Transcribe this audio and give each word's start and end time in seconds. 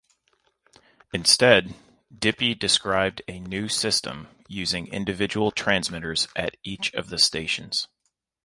Instead, 1.13 1.75
Dippy 2.11 2.55
described 2.55 3.21
a 3.27 3.39
new 3.39 3.67
system 3.67 4.29
using 4.47 4.87
individual 4.87 5.51
transmitters 5.51 6.27
at 6.35 6.57
each 6.63 6.91
of 6.95 7.09
the 7.09 7.19
stations. 7.19 7.87